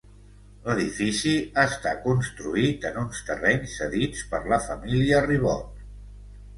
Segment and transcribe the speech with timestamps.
[0.69, 1.33] L'edifici
[1.65, 5.83] està construït en uns terrenys cedits per la família Ribot.